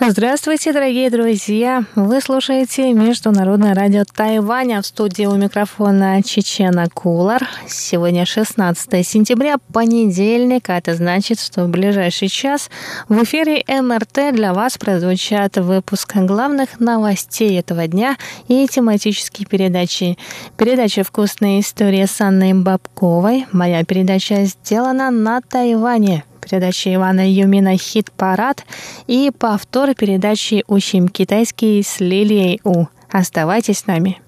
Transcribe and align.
Здравствуйте, 0.00 0.72
дорогие 0.72 1.10
друзья! 1.10 1.82
Вы 1.96 2.20
слушаете 2.20 2.92
Международное 2.92 3.74
радио 3.74 4.04
Тайваня 4.04 4.80
в 4.80 4.86
студии 4.86 5.24
у 5.24 5.34
микрофона 5.34 6.22
Чечена 6.22 6.88
Кулар. 6.88 7.48
Сегодня 7.66 8.24
16 8.24 9.04
сентября, 9.04 9.56
понедельник, 9.72 10.70
а 10.70 10.78
это 10.78 10.94
значит, 10.94 11.40
что 11.40 11.64
в 11.64 11.68
ближайший 11.68 12.28
час 12.28 12.70
в 13.08 13.24
эфире 13.24 13.64
МРТ 13.66 14.32
для 14.34 14.54
вас 14.54 14.78
прозвучат 14.78 15.56
выпуск 15.56 16.14
главных 16.14 16.78
новостей 16.78 17.58
этого 17.58 17.88
дня 17.88 18.16
и 18.46 18.68
тематические 18.68 19.48
передачи. 19.48 20.16
Передача 20.56 21.02
«Вкусные 21.02 21.58
истории» 21.58 22.04
с 22.04 22.20
Анной 22.20 22.52
Бабковой. 22.52 23.46
Моя 23.50 23.82
передача 23.84 24.44
сделана 24.44 25.10
на 25.10 25.40
Тайване 25.40 26.22
передачи 26.48 26.94
Ивана 26.94 27.28
Юмина 27.30 27.76
«Хит-парад» 27.76 28.64
и 29.06 29.30
повтор 29.36 29.94
передачи 29.94 30.64
«Учим 30.66 31.08
китайский» 31.08 31.82
с 31.82 32.00
Лилией 32.00 32.60
У. 32.64 32.86
Оставайтесь 33.10 33.78
с 33.78 33.86
нами. 33.86 34.20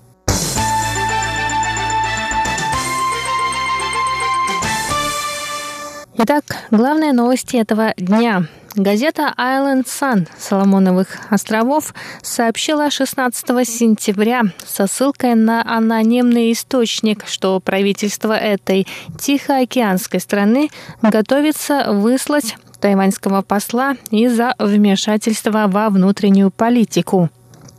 Итак, 6.19 6.45
главные 6.71 7.13
новости 7.13 7.57
этого 7.57 7.95
дня– 7.97 8.47
Газета 8.77 9.35
Island 9.37 9.87
Sun 9.87 10.29
Соломоновых 10.39 11.09
островов 11.29 11.93
сообщила 12.23 12.89
16 12.89 13.45
сентября 13.69 14.45
со 14.65 14.87
ссылкой 14.87 15.35
на 15.35 15.65
анонимный 15.67 16.53
источник, 16.53 17.27
что 17.27 17.59
правительство 17.59 18.33
этой 18.33 18.87
Тихоокеанской 19.19 20.21
страны 20.21 20.71
готовится 21.03 21.93
выслать 21.93 22.57
тайваньского 22.81 23.43
посла 23.43 23.97
из-за 24.13 24.55
вмешательства 24.59 25.67
во 25.67 25.91
внутреннюю 25.91 26.53
политику. 26.53 27.29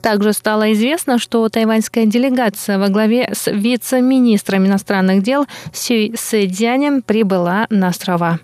Также 0.02 0.34
стало 0.34 0.74
известно, 0.74 1.20
что 1.20 1.48
тайваньская 1.48 2.06
делегация 2.06 2.78
во 2.78 2.90
главе 2.90 3.32
с 3.34 3.50
вице-министром 3.50 4.66
иностранных 4.66 5.24
дел 5.24 5.46
Сюй 5.74 6.14
Сэдзянем 6.18 7.02
прибыла 7.02 7.68
на 7.70 7.90
острова. 7.90 8.40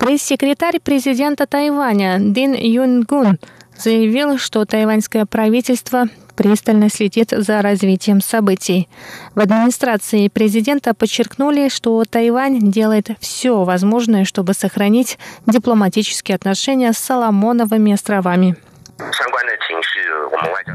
Пресс-секретарь 0.00 0.80
президента 0.80 1.46
Тайваня 1.46 2.16
Дин 2.18 2.54
Юнгун 2.54 3.38
заявил, 3.76 4.38
что 4.38 4.64
тайваньское 4.64 5.26
правительство 5.26 6.06
пристально 6.36 6.88
следит 6.88 7.34
за 7.36 7.60
развитием 7.60 8.22
событий. 8.22 8.88
В 9.34 9.40
администрации 9.40 10.28
президента 10.28 10.94
подчеркнули, 10.94 11.68
что 11.68 12.02
Тайвань 12.08 12.70
делает 12.70 13.10
все 13.20 13.62
возможное, 13.62 14.24
чтобы 14.24 14.54
сохранить 14.54 15.18
дипломатические 15.46 16.36
отношения 16.36 16.94
с 16.94 16.98
Соломоновыми 16.98 17.92
островами. 17.92 18.56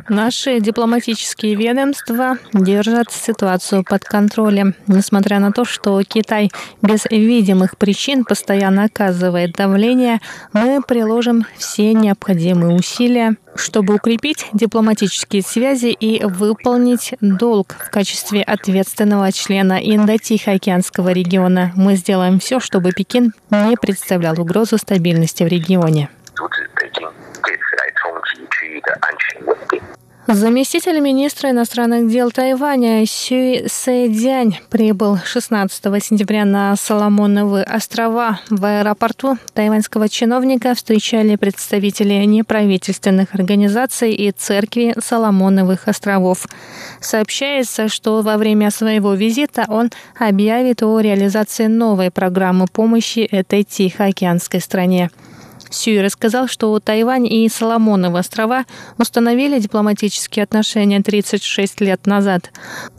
Наши 0.09 0.59
дипломатические 0.59 1.55
ведомства 1.55 2.37
держат 2.53 3.11
ситуацию 3.11 3.83
под 3.83 4.03
контролем. 4.03 4.75
Несмотря 4.87 5.39
на 5.39 5.51
то, 5.51 5.65
что 5.65 6.01
Китай 6.03 6.51
без 6.81 7.05
видимых 7.09 7.77
причин 7.77 8.23
постоянно 8.23 8.83
оказывает 8.85 9.53
давление, 9.53 10.19
мы 10.53 10.81
приложим 10.81 11.45
все 11.57 11.93
необходимые 11.93 12.75
усилия, 12.75 13.35
чтобы 13.55 13.95
укрепить 13.95 14.47
дипломатические 14.53 15.41
связи 15.41 15.87
и 15.87 16.23
выполнить 16.23 17.15
долг 17.21 17.75
в 17.79 17.89
качестве 17.89 18.43
ответственного 18.43 19.31
члена 19.31 19.79
Индо-Тихоокеанского 19.81 21.09
региона. 21.09 21.71
Мы 21.75 21.95
сделаем 21.95 22.39
все, 22.39 22.59
чтобы 22.59 22.91
Пекин 22.91 23.33
не 23.49 23.75
представлял 23.75 24.39
угрозу 24.39 24.77
стабильности 24.77 25.43
в 25.43 25.47
регионе. 25.47 26.09
Заместитель 30.27 30.99
министра 31.01 31.51
иностранных 31.51 32.09
дел 32.09 32.31
Тайваня 32.31 33.05
Сюй 33.05 33.65
Сэдзянь 33.67 34.57
прибыл 34.71 35.19
16 35.23 36.03
сентября 36.03 36.45
на 36.45 36.75
Соломоновы 36.75 37.61
острова. 37.61 38.39
В 38.49 38.65
аэропорту 38.65 39.37
тайваньского 39.53 40.09
чиновника 40.09 40.73
встречали 40.73 41.35
представители 41.35 42.15
неправительственных 42.25 43.35
организаций 43.35 44.13
и 44.13 44.31
церкви 44.31 44.95
Соломоновых 44.99 45.87
островов. 45.87 46.47
Сообщается, 47.01 47.87
что 47.87 48.23
во 48.23 48.37
время 48.37 48.71
своего 48.71 49.13
визита 49.13 49.65
он 49.67 49.91
объявит 50.17 50.81
о 50.81 50.99
реализации 51.01 51.67
новой 51.67 52.09
программы 52.09 52.65
помощи 52.65 53.19
этой 53.19 53.63
Тихоокеанской 53.63 54.59
стране. 54.59 55.11
Сюй 55.69 56.01
рассказал, 56.01 56.47
что 56.47 56.79
Тайвань 56.79 57.25
и 57.25 57.47
Соломоновы 57.49 58.19
острова 58.19 58.65
установили 58.97 59.59
дипломатические 59.59 60.43
отношения 60.43 61.01
36 61.01 61.81
лет 61.81 62.05
назад. 62.05 62.51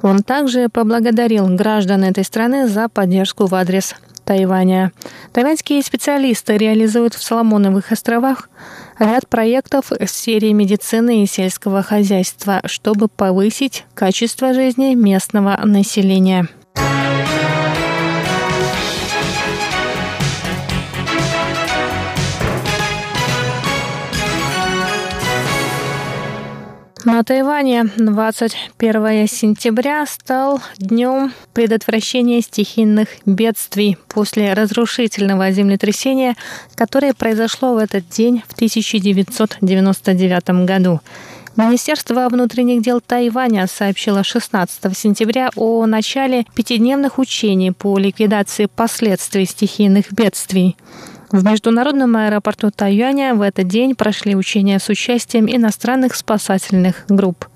Он 0.02 0.22
также 0.22 0.68
поблагодарил 0.68 1.46
граждан 1.48 2.04
этой 2.04 2.24
страны 2.24 2.68
за 2.68 2.88
поддержку 2.88 3.46
в 3.46 3.54
адрес 3.54 3.94
Тайваня. 4.24 4.92
Тайваньские 5.32 5.82
специалисты 5.82 6.56
реализуют 6.58 7.14
в 7.14 7.22
Соломоновых 7.22 7.92
островах 7.92 8.50
ряд 8.98 9.28
проектов 9.28 9.90
в 9.90 10.06
сфере 10.08 10.52
медицины 10.52 11.22
и 11.22 11.26
сельского 11.26 11.82
хозяйства, 11.82 12.60
чтобы 12.64 13.08
повысить 13.08 13.84
качество 13.94 14.52
жизни 14.52 14.94
местного 14.94 15.58
населения. 15.64 16.48
На 27.06 27.22
Тайване 27.22 27.88
21 27.98 29.28
сентября 29.28 30.04
стал 30.06 30.60
днем 30.76 31.32
предотвращения 31.52 32.40
стихийных 32.40 33.06
бедствий 33.24 33.96
после 34.08 34.52
разрушительного 34.54 35.52
землетрясения, 35.52 36.34
которое 36.74 37.14
произошло 37.14 37.74
в 37.74 37.78
этот 37.78 38.08
день 38.08 38.42
в 38.48 38.54
1999 38.54 40.66
году. 40.66 41.00
Министерство 41.54 42.28
внутренних 42.28 42.82
дел 42.82 43.00
Тайваня 43.00 43.68
сообщило 43.68 44.24
16 44.24 44.98
сентября 44.98 45.50
о 45.54 45.86
начале 45.86 46.44
пятидневных 46.56 47.20
учений 47.20 47.70
по 47.70 47.96
ликвидации 47.98 48.66
последствий 48.66 49.44
стихийных 49.44 50.12
бедствий. 50.12 50.76
В 51.32 51.44
международном 51.44 52.16
аэропорту 52.16 52.70
Тайюаня 52.70 53.34
в 53.34 53.42
этот 53.42 53.66
день 53.66 53.96
прошли 53.96 54.36
учения 54.36 54.78
с 54.78 54.88
участием 54.88 55.46
иностранных 55.48 56.14
спасательных 56.14 57.04
групп. 57.08 57.46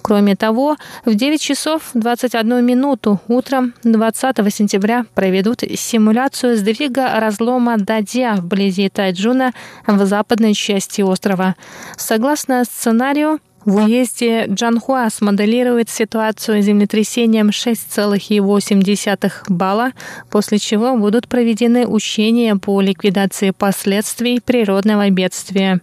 Кроме 0.00 0.36
того, 0.36 0.76
в 1.04 1.14
9 1.14 1.40
часов 1.40 1.90
21 1.92 2.64
минуту 2.64 3.20
утром 3.28 3.74
20 3.82 4.54
сентября 4.54 5.04
проведут 5.14 5.60
симуляцию 5.60 6.56
сдвига 6.56 7.20
разлома 7.20 7.76
Дадья 7.76 8.36
вблизи 8.36 8.88
Тайджуна 8.88 9.52
в 9.86 10.06
западной 10.06 10.54
части 10.54 11.02
острова. 11.02 11.56
Согласно 11.98 12.64
сценарию, 12.64 13.40
в 13.68 13.84
уезде 13.84 14.46
Джанхуа 14.46 15.10
смоделирует 15.10 15.90
ситуацию 15.90 16.62
землетрясением 16.62 17.50
6,8 17.50 19.32
балла, 19.48 19.92
после 20.30 20.58
чего 20.58 20.96
будут 20.96 21.28
проведены 21.28 21.86
учения 21.86 22.56
по 22.56 22.80
ликвидации 22.80 23.50
последствий 23.50 24.40
природного 24.40 25.10
бедствия. 25.10 25.82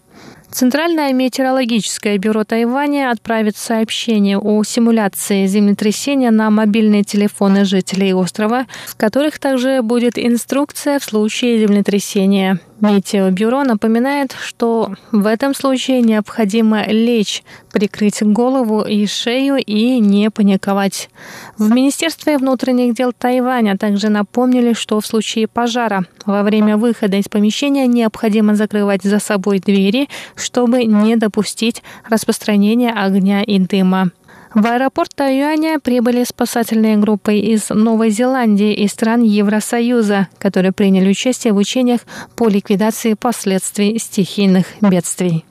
Центральное 0.49 1.13
метеорологическое 1.13 2.17
бюро 2.17 2.43
Тайваня 2.43 3.11
отправит 3.11 3.55
сообщение 3.55 4.39
о 4.39 4.63
симуляции 4.63 5.45
землетрясения 5.45 6.31
на 6.31 6.49
мобильные 6.49 7.03
телефоны 7.03 7.65
жителей 7.65 8.15
острова, 8.15 8.65
в 8.87 8.95
которых 8.95 9.37
также 9.37 9.83
будет 9.83 10.17
инструкция 10.17 10.97
в 10.97 11.03
случае 11.03 11.59
землетрясения. 11.59 12.59
Метеобюро 12.81 13.63
напоминает, 13.63 14.35
что 14.39 14.91
в 15.11 15.25
этом 15.25 15.55
случае 15.55 16.01
необходимо 16.01 16.85
лечь, 16.85 17.43
прикрыть 17.71 18.21
голову 18.21 18.81
и 18.81 19.05
шею 19.07 19.57
и 19.57 19.99
не 19.99 20.29
паниковать. 20.29 21.09
В 21.57 21.71
Министерстве 21.71 22.37
внутренних 22.37 22.93
дел 22.93 23.13
Тайваня 23.17 23.77
также 23.77 24.09
напомнили, 24.09 24.73
что 24.73 24.99
в 24.99 25.05
случае 25.05 25.47
пожара 25.47 26.05
во 26.25 26.43
время 26.43 26.75
выхода 26.75 27.17
из 27.17 27.29
помещения 27.29 27.87
необходимо 27.87 28.55
закрывать 28.55 29.03
за 29.03 29.19
собой 29.19 29.59
двери, 29.59 30.09
чтобы 30.35 30.83
не 30.83 31.15
допустить 31.15 31.81
распространения 32.09 32.91
огня 32.91 33.41
и 33.41 33.57
дыма. 33.59 34.11
В 34.55 34.65
аэропорт 34.67 35.11
Тайюаня 35.13 35.81
прибыли 35.81 36.23
спасательные 36.23 36.95
группы 36.95 37.35
из 37.35 37.69
Новой 37.71 38.09
Зеландии 38.09 38.73
и 38.73 38.87
стран 38.87 39.21
Евросоюза, 39.21 40.29
которые 40.37 40.71
приняли 40.71 41.09
участие 41.09 41.51
в 41.51 41.57
учениях 41.57 41.99
по 42.37 42.47
ликвидации 42.47 43.15
последствий 43.15 43.99
стихийных 43.99 44.67
бедствий. 44.79 45.43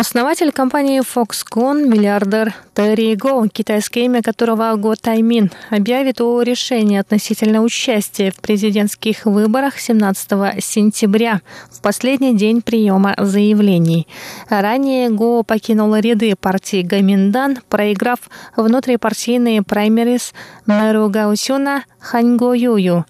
Основатель 0.00 0.50
компании 0.50 1.02
Foxconn, 1.02 1.86
миллиардер 1.86 2.54
Терри 2.72 3.14
Го, 3.16 3.46
китайское 3.52 4.04
имя 4.04 4.22
которого 4.22 4.74
Го 4.76 4.94
Таймин, 4.96 5.50
объявит 5.68 6.22
о 6.22 6.40
решении 6.40 6.96
относительно 6.96 7.60
участия 7.60 8.30
в 8.30 8.36
президентских 8.36 9.26
выборах 9.26 9.78
17 9.78 10.64
сентября, 10.64 11.42
в 11.70 11.82
последний 11.82 12.34
день 12.34 12.62
приема 12.62 13.14
заявлений. 13.18 14.08
Ранее 14.48 15.10
Го 15.10 15.42
покинул 15.42 15.94
ряды 15.94 16.34
партии 16.34 16.80
Гаминдан, 16.80 17.58
проиграв 17.68 18.20
внутрипартийные 18.56 19.62
праймерис 19.62 20.32
мэру 20.64 21.10
Гаусюна 21.10 21.84
Ханьго 21.98 22.54
Юю. 22.54 23.04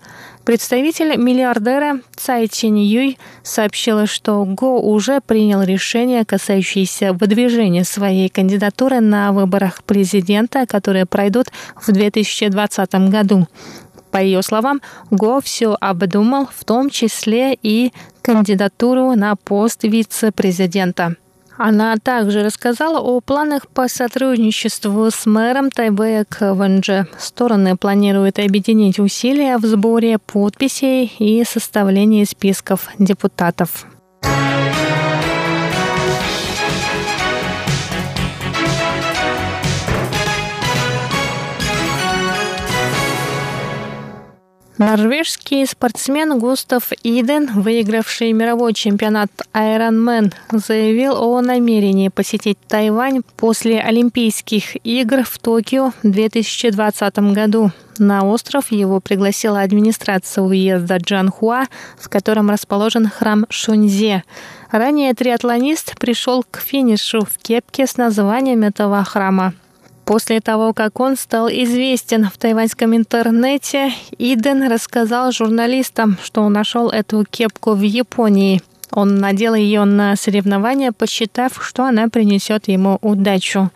Представитель 0.50 1.17
миллиардера 1.17 2.00
Цай 2.17 2.49
Чинь 2.49 2.81
Юй 2.81 3.19
сообщила, 3.44 4.06
что 4.08 4.44
Го 4.44 4.81
уже 4.81 5.20
принял 5.20 5.62
решение, 5.62 6.25
касающееся 6.25 7.12
выдвижения 7.12 7.85
своей 7.85 8.29
кандидатуры 8.29 8.99
на 8.99 9.31
выборах 9.31 9.85
президента, 9.85 10.67
которые 10.67 11.06
пройдут 11.06 11.52
в 11.81 11.93
2020 11.93 12.94
году. 13.11 13.47
По 14.11 14.17
ее 14.17 14.43
словам, 14.43 14.81
Го 15.12 15.41
все 15.41 15.76
обдумал, 15.81 16.49
в 16.52 16.64
том 16.64 16.91
числе 16.91 17.56
и 17.62 17.93
кандидатуру 18.20 19.14
на 19.14 19.37
пост 19.37 19.85
вице-президента. 19.85 21.14
Она 21.62 21.95
также 21.99 22.43
рассказала 22.43 23.01
о 23.01 23.21
планах 23.21 23.69
по 23.69 23.87
сотрудничеству 23.87 25.11
с 25.11 25.27
мэром 25.27 25.71
Тайбэя 25.71 26.25
Кванджи. 26.25 27.07
Стороны 27.19 27.77
планируют 27.77 28.39
объединить 28.39 28.99
усилия 28.99 29.59
в 29.59 29.67
сборе 29.67 30.17
подписей 30.17 31.12
и 31.19 31.45
составлении 31.45 32.25
списков 32.25 32.89
депутатов. 32.99 33.85
Норвежский 44.81 45.67
спортсмен 45.67 46.38
Густав 46.38 46.91
Иден, 47.03 47.50
выигравший 47.53 48.32
мировой 48.32 48.73
чемпионат 48.73 49.31
Ironman, 49.53 50.32
заявил 50.50 51.23
о 51.23 51.43
намерении 51.43 52.09
посетить 52.09 52.56
Тайвань 52.67 53.21
после 53.37 53.79
Олимпийских 53.79 54.82
игр 54.82 55.23
в 55.23 55.38
Токио 55.38 55.93
в 56.03 56.11
2020 56.11 57.19
году. 57.35 57.73
На 57.99 58.25
остров 58.25 58.73
его 58.73 59.00
пригласила 59.00 59.61
администрация 59.61 60.43
уезда 60.43 60.97
Джанхуа, 60.97 61.67
в 61.99 62.09
котором 62.09 62.49
расположен 62.49 63.06
храм 63.06 63.44
Шуньзе. 63.50 64.25
Ранее 64.71 65.12
триатлонист 65.12 65.99
пришел 65.99 66.43
к 66.50 66.59
финишу 66.59 67.26
в 67.26 67.37
кепке 67.37 67.87
с 67.87 67.99
названием 67.99 68.62
этого 68.62 69.05
храма. 69.05 69.53
После 70.11 70.41
того, 70.41 70.75
как 70.75 70.99
он 70.99 71.17
стал 71.17 71.49
известен 71.49 72.25
в 72.25 72.37
тайваньском 72.37 72.97
интернете, 72.97 73.93
Иден 74.19 74.69
рассказал 74.69 75.31
журналистам, 75.31 76.19
что 76.21 76.43
он 76.43 76.53
нашел 76.53 76.89
эту 76.89 77.25
кепку 77.31 77.75
в 77.75 77.83
Японии. 77.83 78.61
Он 78.91 79.19
надел 79.19 79.55
ее 79.55 79.85
на 79.85 80.17
соревнования, 80.17 80.91
посчитав, 80.91 81.65
что 81.65 81.85
она 81.85 82.09
принесет 82.09 82.67
ему 82.67 82.99
удачу. 83.03 83.71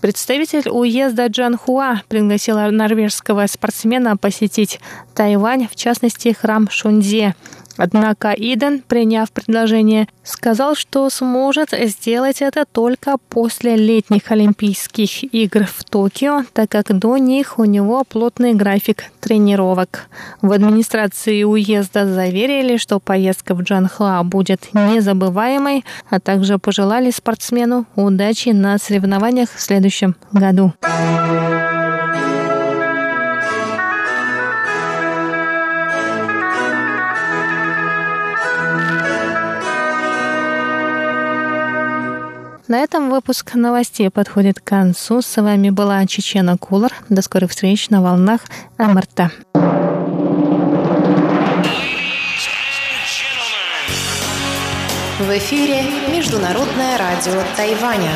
Представитель 0.00 0.68
уезда 0.70 1.26
Джанхуа 1.26 2.02
пригласил 2.06 2.58
норвежского 2.58 3.48
спортсмена 3.48 4.16
посетить 4.16 4.78
Тайвань, 5.16 5.66
в 5.68 5.74
частности 5.74 6.32
храм 6.32 6.70
Шунзе. 6.70 7.34
Однако 7.76 8.32
Иден, 8.32 8.80
приняв 8.80 9.30
предложение, 9.30 10.08
сказал, 10.24 10.74
что 10.74 11.08
сможет 11.10 11.70
сделать 11.70 12.42
это 12.42 12.64
только 12.64 13.16
после 13.28 13.76
летних 13.76 14.30
Олимпийских 14.30 15.24
игр 15.34 15.64
в 15.64 15.84
Токио, 15.84 16.44
так 16.52 16.70
как 16.70 16.96
до 16.98 17.16
них 17.16 17.58
у 17.58 17.64
него 17.64 18.04
плотный 18.04 18.54
график 18.54 19.04
тренировок. 19.20 20.08
В 20.40 20.52
администрации 20.52 21.42
уезда 21.44 22.06
заверили, 22.06 22.76
что 22.76 23.00
поездка 23.00 23.54
в 23.54 23.62
Джанхуа 23.62 24.22
будет 24.22 24.72
незабываемой, 24.72 25.84
а 26.10 26.20
также 26.20 26.58
пожелали 26.58 27.10
спортсмену 27.10 27.86
удачи 27.96 28.50
на 28.50 28.78
соревнованиях 28.78 29.50
в 29.54 29.60
следующем 29.60 30.16
году. 30.32 30.72
На 42.72 42.78
этом 42.78 43.10
выпуск 43.10 43.52
новостей 43.52 44.08
подходит 44.08 44.58
к 44.58 44.64
концу. 44.64 45.20
С 45.20 45.42
вами 45.42 45.68
была 45.68 46.06
Чечена 46.06 46.56
Кулар. 46.56 46.94
До 47.10 47.20
скорых 47.20 47.50
встреч 47.50 47.90
на 47.90 48.00
волнах 48.00 48.40
МРТ. 48.78 49.30
В 55.18 55.36
эфире 55.36 55.82
Международное 56.10 56.96
радио 56.96 57.42
Тайваня. 57.58 58.10